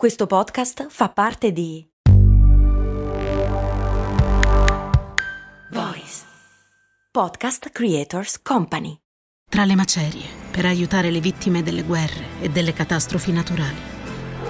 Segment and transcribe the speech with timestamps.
[0.00, 1.86] Questo podcast fa parte di
[5.72, 6.22] Voice
[7.12, 8.96] Podcast Creators Company.
[9.46, 13.76] Tra le macerie, per aiutare le vittime delle guerre e delle catastrofi naturali,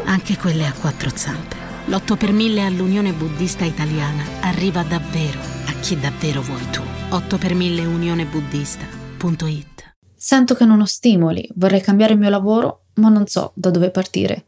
[0.05, 1.57] anche quelle a quattro zampe,
[1.87, 6.83] l'8 per 1000 all'Unione Buddista Italiana arriva davvero a chi davvero vuoi tu.
[7.09, 13.09] 8 per 1000 unionebuddista.it Sento che non ho stimoli, vorrei cambiare il mio lavoro, ma
[13.09, 14.45] non so da dove partire.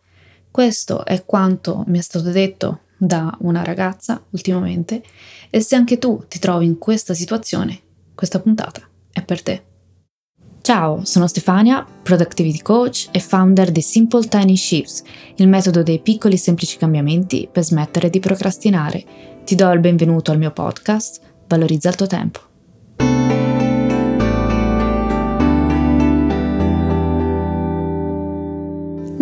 [0.53, 5.03] Questo è quanto mi è stato detto da una ragazza ultimamente
[5.49, 7.81] e se anche tu ti trovi in questa situazione,
[8.15, 9.63] questa puntata è per te.
[10.61, 15.03] Ciao, sono Stefania, Productivity Coach e founder di Simple Tiny Shifts,
[15.37, 19.05] il metodo dei piccoli semplici cambiamenti per smettere di procrastinare.
[19.45, 22.52] Ti do il benvenuto al mio podcast, Valorizza il tuo tempo.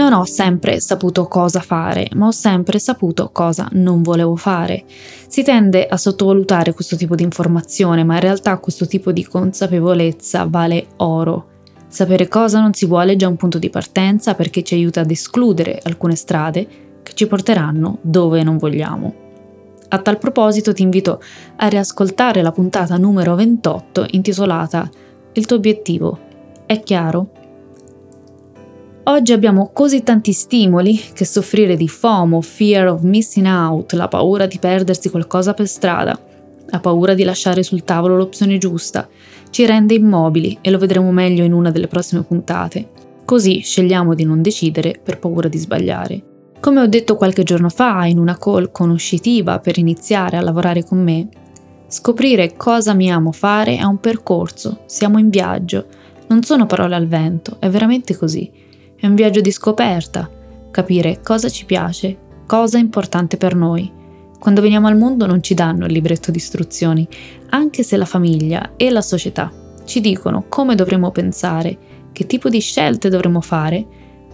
[0.00, 4.84] Non ho sempre saputo cosa fare, ma ho sempre saputo cosa non volevo fare.
[5.28, 10.46] Si tende a sottovalutare questo tipo di informazione, ma in realtà questo tipo di consapevolezza
[10.48, 11.48] vale oro.
[11.86, 15.10] Sapere cosa non si vuole è già un punto di partenza perché ci aiuta ad
[15.10, 16.66] escludere alcune strade
[17.02, 19.14] che ci porteranno dove non vogliamo.
[19.88, 21.20] A tal proposito ti invito
[21.56, 24.88] a riascoltare la puntata numero 28 intitolata
[25.32, 26.18] Il tuo obiettivo
[26.64, 27.32] è chiaro?
[29.10, 34.46] Oggi abbiamo così tanti stimoli che soffrire di FOMO, fear of missing out, la paura
[34.46, 36.16] di perdersi qualcosa per strada,
[36.66, 39.08] la paura di lasciare sul tavolo l'opzione giusta,
[39.50, 42.88] ci rende immobili e lo vedremo meglio in una delle prossime puntate.
[43.24, 46.22] Così scegliamo di non decidere per paura di sbagliare.
[46.60, 51.02] Come ho detto qualche giorno fa in una call conoscitiva per iniziare a lavorare con
[51.02, 51.26] me,
[51.88, 55.86] scoprire cosa mi amo fare è un percorso, siamo in viaggio,
[56.28, 58.68] non sono parole al vento, è veramente così.
[59.00, 60.28] È un viaggio di scoperta,
[60.70, 63.90] capire cosa ci piace, cosa è importante per noi.
[64.38, 67.08] Quando veniamo al mondo non ci danno il libretto di istruzioni,
[67.48, 69.50] anche se la famiglia e la società
[69.86, 71.78] ci dicono come dovremo pensare,
[72.12, 73.86] che tipo di scelte dovremo fare,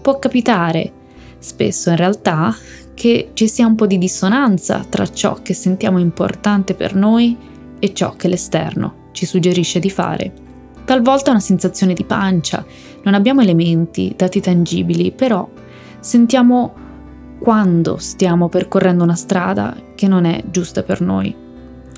[0.02, 0.92] può capitare,
[1.38, 2.52] spesso in realtà,
[2.92, 7.36] che ci sia un po' di dissonanza tra ciò che sentiamo importante per noi
[7.78, 10.45] e ciò che l'esterno ci suggerisce di fare.
[10.86, 12.64] Talvolta una sensazione di pancia,
[13.02, 15.48] non abbiamo elementi, dati tangibili, però
[15.98, 16.72] sentiamo
[17.40, 21.34] quando stiamo percorrendo una strada che non è giusta per noi.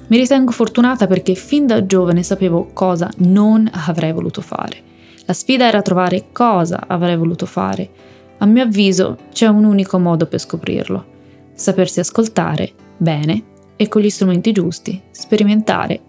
[0.06, 4.82] Mi ritengo fortunata perché fin da giovane sapevo cosa non avrei voluto fare.
[5.26, 7.90] La sfida era trovare cosa avrei voluto fare.
[8.38, 11.04] A mio avviso c'è un unico modo per scoprirlo.
[11.52, 13.42] Sapersi ascoltare bene
[13.76, 16.00] e con gli strumenti giusti, sperimentare.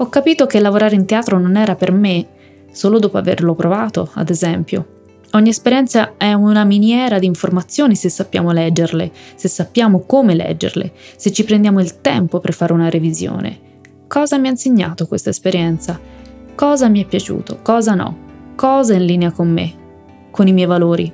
[0.00, 2.26] Ho capito che lavorare in teatro non era per me
[2.70, 4.96] solo dopo averlo provato, ad esempio.
[5.32, 11.32] Ogni esperienza è una miniera di informazioni se sappiamo leggerle, se sappiamo come leggerle, se
[11.32, 13.58] ci prendiamo il tempo per fare una revisione.
[14.06, 15.98] Cosa mi ha insegnato questa esperienza?
[16.54, 17.58] Cosa mi è piaciuto?
[17.60, 18.16] Cosa no?
[18.54, 19.74] Cosa è in linea con me?
[20.30, 21.12] Con i miei valori?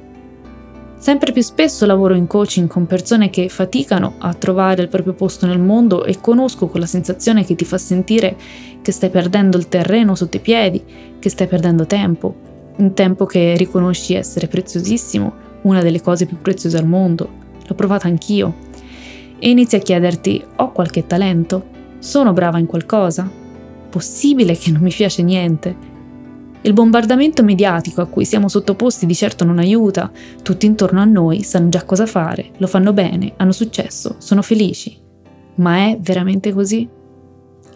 [1.05, 5.45] Sempre più spesso lavoro in coaching con persone che faticano a trovare il proprio posto
[5.45, 8.35] nel mondo e conosco quella sensazione che ti fa sentire
[8.81, 10.83] che stai perdendo il terreno sotto i piedi,
[11.19, 12.35] che stai perdendo tempo,
[12.77, 15.33] un tempo che riconosci essere preziosissimo,
[15.65, 17.29] una delle cose più preziose al mondo.
[17.67, 18.55] L'ho provata anch'io.
[19.39, 21.67] E inizi a chiederti, ho qualche talento?
[21.99, 23.31] Sono brava in qualcosa?
[23.91, 25.93] Possibile che non mi piace niente?
[26.67, 30.11] Il bombardamento mediatico a cui siamo sottoposti di certo non aiuta,
[30.43, 34.97] tutti intorno a noi sanno già cosa fare, lo fanno bene, hanno successo, sono felici.
[35.57, 36.89] Ma è veramente così?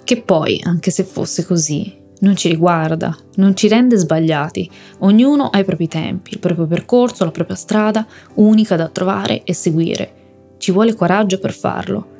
[0.04, 4.70] Che poi, anche se fosse così, non ci riguarda, non ci rende sbagliati.
[5.00, 8.06] Ognuno ha i propri tempi, il proprio percorso, la propria strada,
[8.36, 10.12] unica da trovare e seguire.
[10.56, 12.16] Ci vuole coraggio per farlo.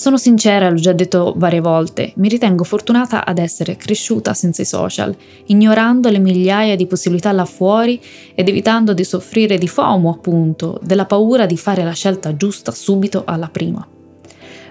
[0.00, 4.64] Sono sincera, l'ho già detto varie volte, mi ritengo fortunata ad essere cresciuta senza i
[4.64, 5.14] social,
[5.48, 8.00] ignorando le migliaia di possibilità là fuori
[8.34, 13.24] ed evitando di soffrire di FOMO, appunto, della paura di fare la scelta giusta subito
[13.26, 13.86] alla prima.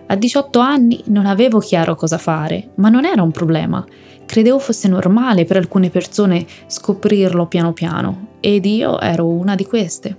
[0.08, 3.86] A 18 anni non avevo chiaro cosa fare, ma non era un problema.
[4.26, 10.18] Credevo fosse normale per alcune persone scoprirlo piano piano, ed io ero una di queste.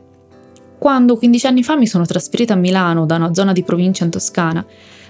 [0.79, 4.11] Quando 15 anni fa mi sono trasferita a Milano da una zona di provincia in
[4.11, 4.65] Toscana,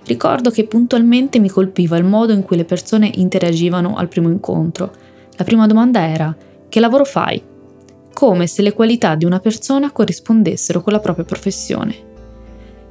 [0.05, 4.93] ricordo che puntualmente mi colpiva il modo in cui le persone interagivano al primo incontro.
[5.37, 6.37] La prima domanda era:
[6.69, 7.43] che lavoro fai?
[8.13, 12.09] Come se le qualità di una persona corrispondessero con la propria professione.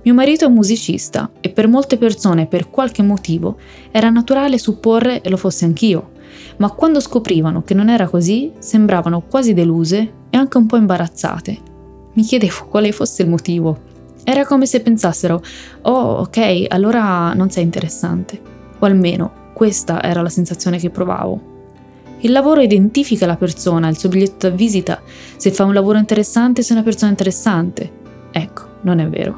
[0.02, 3.58] Mio marito è un musicista e per molte persone, per qualche motivo,
[3.92, 6.12] era naturale supporre lo fosse anch'io,
[6.58, 11.58] ma quando scoprivano che non era così, sembravano quasi deluse e anche un po' imbarazzate.
[12.14, 13.88] Mi chiedevo quale fosse il motivo.
[14.30, 15.42] Era come se pensassero,
[15.82, 18.40] oh ok, allora non sei interessante.
[18.78, 21.42] O almeno questa era la sensazione che provavo.
[22.20, 25.02] Il lavoro identifica la persona, il suo biglietto da visita,
[25.36, 27.92] se fa un lavoro interessante, se è una persona interessante.
[28.30, 29.36] Ecco, non è vero.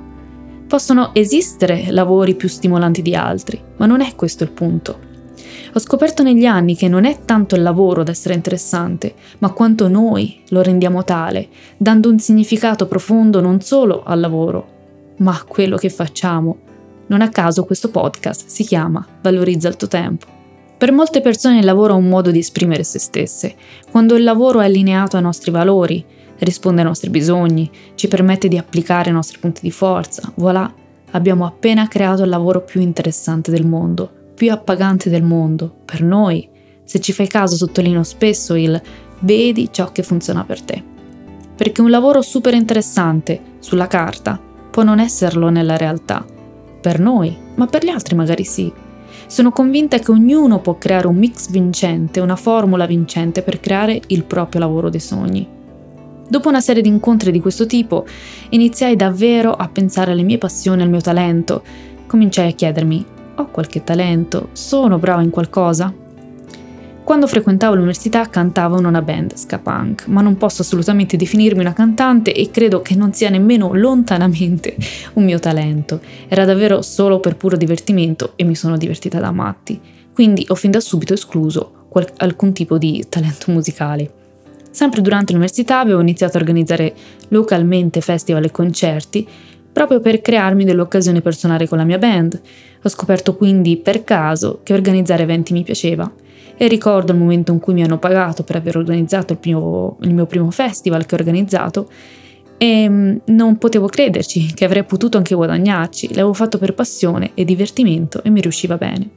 [0.68, 5.00] Possono esistere lavori più stimolanti di altri, ma non è questo il punto.
[5.74, 9.88] Ho scoperto negli anni che non è tanto il lavoro ad essere interessante, ma quanto
[9.88, 11.48] noi lo rendiamo tale,
[11.78, 14.80] dando un significato profondo non solo al lavoro,
[15.22, 16.58] ma quello che facciamo.
[17.08, 20.40] Non a caso questo podcast si chiama Valorizza il tuo tempo.
[20.78, 23.56] Per molte persone il lavoro è un modo di esprimere se stesse.
[23.90, 26.04] Quando il lavoro è allineato ai nostri valori,
[26.40, 30.74] risponde ai nostri bisogni, ci permette di applicare i nostri punti di forza, voilà,
[31.12, 36.50] abbiamo appena creato il lavoro più interessante del mondo, più appagante del mondo, per noi.
[36.84, 38.82] Se ci fai caso sottolineo spesso il
[39.20, 40.84] vedi ciò che funziona per te.
[41.56, 46.26] Perché un lavoro super interessante sulla carta può non esserlo nella realtà.
[46.82, 48.72] Per noi, ma per gli altri magari sì.
[49.28, 54.24] Sono convinta che ognuno può creare un mix vincente, una formula vincente per creare il
[54.24, 55.48] proprio lavoro dei sogni.
[56.28, 58.06] Dopo una serie di incontri di questo tipo,
[58.50, 61.62] iniziai davvero a pensare alle mie passioni, al mio talento.
[62.08, 64.50] Cominciai a chiedermi, ho qualche talento?
[64.54, 66.01] Sono brava in qualcosa?
[67.12, 71.74] Quando frequentavo l'università cantavo in una band ska punk, ma non posso assolutamente definirmi una
[71.74, 74.78] cantante e credo che non sia nemmeno lontanamente
[75.16, 76.00] un mio talento.
[76.30, 79.78] Era davvero solo per puro divertimento e mi sono divertita da matti,
[80.14, 84.10] quindi ho fin da subito escluso qual- alcun tipo di talento musicale.
[84.72, 86.94] Sempre durante l'università avevo iniziato a organizzare
[87.28, 89.28] localmente festival e concerti
[89.70, 92.40] proprio per crearmi dell'occasione per suonare con la mia band.
[92.82, 96.10] Ho scoperto quindi per caso che organizzare eventi mi piaceva
[96.58, 100.14] e ricordo il momento in cui mi hanno pagato per aver organizzato il, primo, il
[100.14, 101.90] mio primo festival che ho organizzato
[102.58, 107.44] e mm, non potevo crederci che avrei potuto anche guadagnarci, l'avevo fatto per passione e
[107.44, 109.10] divertimento e mi riusciva bene.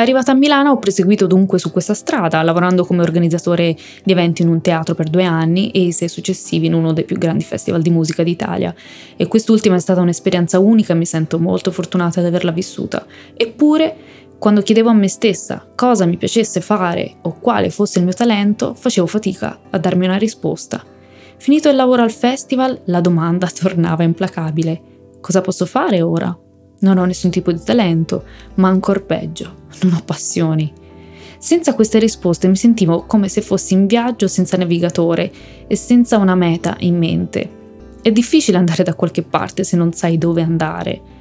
[0.00, 4.48] Arrivata a Milano ho proseguito dunque su questa strada, lavorando come organizzatore di eventi in
[4.48, 7.82] un teatro per due anni e i sei successivi in uno dei più grandi festival
[7.82, 8.74] di musica d'Italia.
[9.14, 13.04] E quest'ultima è stata un'esperienza unica e mi sento molto fortunata di averla vissuta.
[13.36, 13.94] Eppure
[14.40, 18.72] quando chiedevo a me stessa cosa mi piacesse fare o quale fosse il mio talento,
[18.72, 20.82] facevo fatica a darmi una risposta.
[21.36, 24.80] Finito il lavoro al festival, la domanda tornava implacabile.
[25.20, 26.34] Cosa posso fare ora?
[26.78, 30.72] Non ho nessun tipo di talento, ma ancor peggio, non ho passioni.
[31.38, 35.30] Senza queste risposte mi sentivo come se fossi in viaggio senza navigatore
[35.66, 37.50] e senza una meta in mente.
[38.00, 41.18] È difficile andare da qualche parte se non sai dove andare.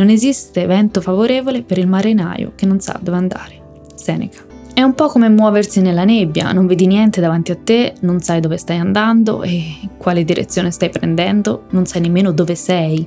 [0.00, 3.60] Non esiste vento favorevole per il marinaio che non sa dove andare.
[3.94, 4.42] Seneca.
[4.72, 8.40] È un po' come muoversi nella nebbia, non vedi niente davanti a te, non sai
[8.40, 9.62] dove stai andando e
[9.98, 13.06] quale direzione stai prendendo, non sai nemmeno dove sei.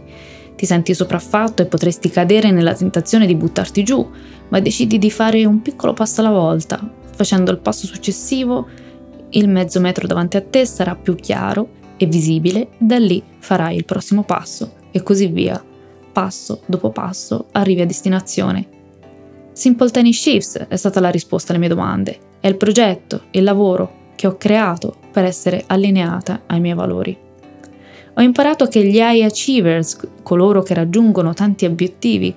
[0.55, 4.07] Ti senti sopraffatto e potresti cadere nella tentazione di buttarti giù,
[4.49, 6.79] ma decidi di fare un piccolo passo alla volta.
[7.15, 8.67] Facendo il passo successivo,
[9.29, 13.85] il mezzo metro davanti a te sarà più chiaro e visibile, da lì farai il
[13.85, 15.59] prossimo passo e così via
[16.13, 18.67] passo dopo passo arrivi a destinazione.
[19.51, 22.17] Simple Tiny Shifts è stata la risposta alle mie domande.
[22.39, 27.17] È il progetto, il lavoro che ho creato per essere allineata ai miei valori.
[28.15, 32.33] Ho imparato che gli high achievers, coloro che raggiungono tanti obiettivi,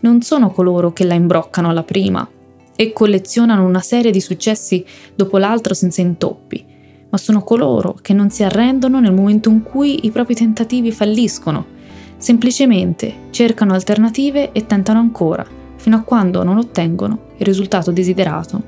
[0.00, 2.26] non sono coloro che la imbroccano alla prima
[2.74, 6.64] e collezionano una serie di successi dopo l'altro senza intoppi,
[7.10, 11.78] ma sono coloro che non si arrendono nel momento in cui i propri tentativi falliscono
[12.20, 15.42] Semplicemente cercano alternative e tentano ancora,
[15.76, 18.62] fino a quando non ottengono il risultato desiderato.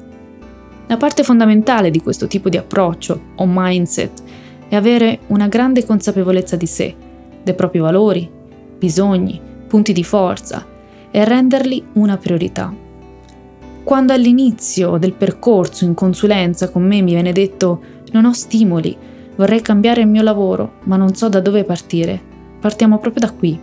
[0.86, 4.22] La parte fondamentale di questo tipo di approccio o mindset
[4.68, 6.96] è avere una grande consapevolezza di sé,
[7.42, 8.26] dei propri valori,
[8.78, 10.64] bisogni, punti di forza
[11.10, 12.74] e renderli una priorità.
[13.84, 17.82] Quando all'inizio del percorso in consulenza con me mi viene detto
[18.12, 18.96] non ho stimoli,
[19.36, 22.30] vorrei cambiare il mio lavoro, ma non so da dove partire,
[22.62, 23.58] Partiamo proprio da qui.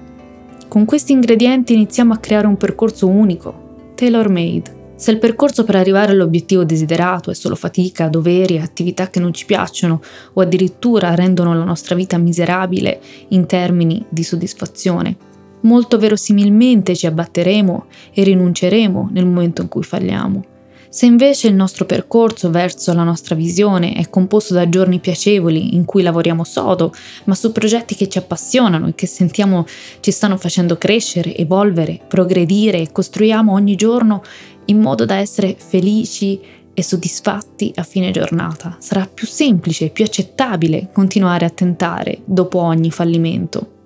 [0.68, 4.94] Con questi ingredienti iniziamo a creare un percorso unico, tailor made.
[4.98, 9.46] Se il percorso per arrivare all'obiettivo desiderato è solo fatica, doveri, attività che non ci
[9.46, 10.02] piacciono
[10.34, 15.16] o addirittura rendono la nostra vita miserabile in termini di soddisfazione,
[15.62, 20.44] molto verosimilmente ci abbatteremo e rinunceremo nel momento in cui falliamo.
[20.92, 25.86] Se invece il nostro percorso verso la nostra visione è composto da giorni piacevoli in
[25.86, 26.92] cui lavoriamo sodo,
[27.26, 29.68] ma su progetti che ci appassionano e che sentiamo
[30.00, 34.24] ci stanno facendo crescere, evolvere, progredire e costruiamo ogni giorno
[34.66, 36.40] in modo da essere felici
[36.74, 38.78] e soddisfatti a fine giornata.
[38.80, 43.79] Sarà più semplice più accettabile continuare a tentare dopo ogni fallimento.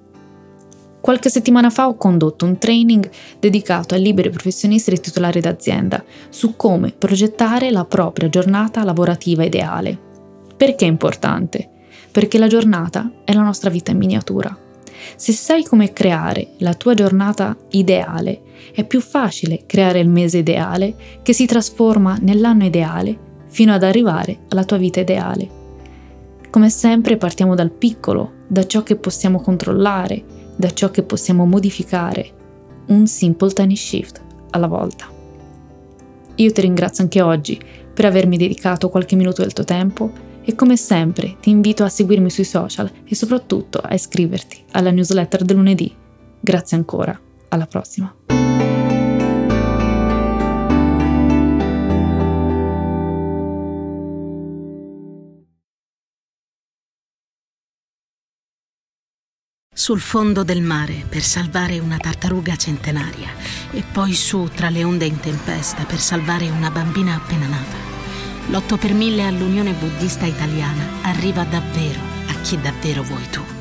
[1.03, 6.55] Qualche settimana fa ho condotto un training dedicato a liberi professionisti e titolari d'azienda su
[6.55, 10.00] come progettare la propria giornata lavorativa ideale.
[10.55, 11.69] Perché è importante?
[12.10, 14.57] Perché la giornata è la nostra vita in miniatura.
[15.17, 18.41] Se sai come creare la tua giornata ideale,
[18.74, 24.43] è più facile creare il mese ideale che si trasforma nell'anno ideale fino ad arrivare
[24.48, 25.50] alla tua vita ideale.
[26.50, 32.41] Come sempre partiamo dal piccolo, da ciò che possiamo controllare, da ciò che possiamo modificare,
[32.88, 35.07] un simple tiny shift alla volta.
[36.36, 37.60] Io ti ringrazio anche oggi
[37.93, 40.12] per avermi dedicato qualche minuto del tuo tempo
[40.43, 45.43] e come sempre ti invito a seguirmi sui social e soprattutto a iscriverti alla newsletter
[45.43, 45.95] del lunedì.
[46.39, 47.17] Grazie ancora,
[47.50, 48.13] alla prossima.
[59.84, 63.28] Sul fondo del mare per salvare una tartaruga centenaria
[63.70, 67.75] e poi su tra le onde in tempesta per salvare una bambina appena nata.
[68.48, 73.52] L'8 per 1000 all'Unione Buddista Italiana arriva davvero a chi davvero vuoi tu.